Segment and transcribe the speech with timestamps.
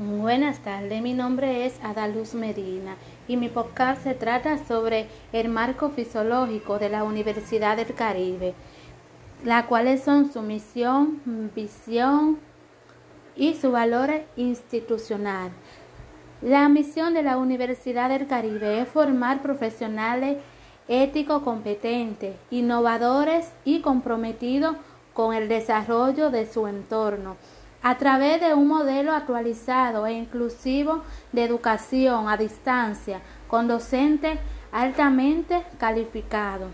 [0.00, 2.94] Buenas tardes, mi nombre es Adaluz Medina
[3.26, 8.54] y mi podcast se trata sobre el marco fisiológico de la Universidad del Caribe,
[9.42, 11.20] las cuales son su misión,
[11.52, 12.38] visión
[13.34, 15.50] y su valor institucional.
[16.42, 20.36] La misión de la Universidad del Caribe es formar profesionales
[20.86, 24.76] éticos competentes, innovadores y comprometidos
[25.12, 27.36] con el desarrollo de su entorno
[27.82, 34.38] a través de un modelo actualizado e inclusivo de educación a distancia con docentes
[34.72, 36.70] altamente calificados.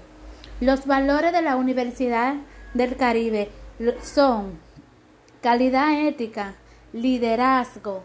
[0.60, 2.36] Los valores de la Universidad
[2.72, 3.50] del Caribe
[4.02, 4.58] son
[5.40, 6.54] calidad ética,
[6.92, 8.04] liderazgo,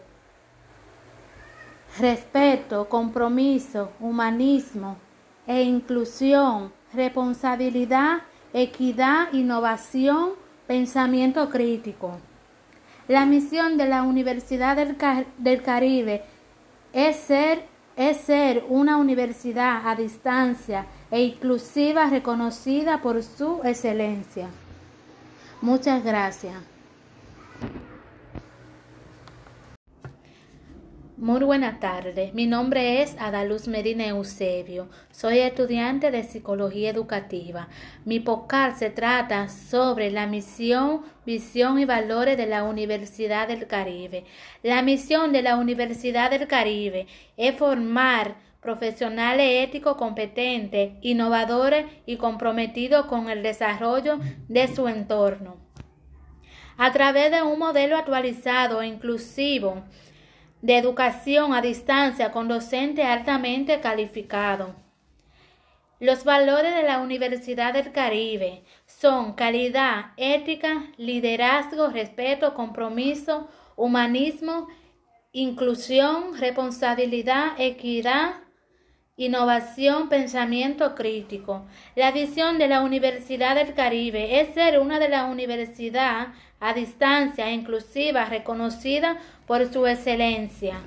[2.00, 4.98] respeto, compromiso, humanismo
[5.48, 10.32] e inclusión, responsabilidad, equidad, innovación,
[10.68, 12.20] pensamiento crítico.
[13.10, 16.22] La misión de la Universidad del, Caribe
[16.94, 24.48] es ser, una universidad a distancia e inclusiva reconocida por su excelencia.
[25.60, 26.54] Muchas gracias.
[31.22, 37.68] Muy buenas tardes, mi nombre es Adaluz Medina Eusebio, soy estudiante de Psicología Educativa.
[38.06, 44.24] Mi podcast se trata sobre la misión, visión y valores de la Universidad del Caribe.
[44.64, 53.08] La misión de la Universidad del Caribe es formar profesionales éticos competentes, innovadores y comprometidos
[53.08, 55.58] con el desarrollo de su entorno.
[56.78, 59.84] A través de un modelo actualizado e inclusivo,
[60.62, 64.76] de educación a distancia con docente altamente calificado.
[66.00, 74.68] Los valores de la Universidad del Caribe son calidad, ética, liderazgo, respeto, compromiso, humanismo,
[75.34, 78.36] inclusión, responsabilidad, equidad,
[79.20, 81.66] innovación, pensamiento crítico.
[81.96, 86.30] La visión de la Universidad del Caribe es ser una de las universidades
[86.62, 90.80] a distancia inclusiva reconocida por su excelencia.